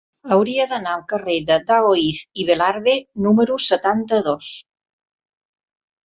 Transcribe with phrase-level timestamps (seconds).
[0.35, 4.49] Hauria d'anar al carrer de Daoíz i Velarde número setanta-dos.